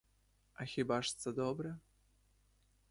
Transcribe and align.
А 0.53 0.63
хіба 0.65 1.01
ж 1.01 1.17
це 1.17 1.31
добре? 1.31 1.79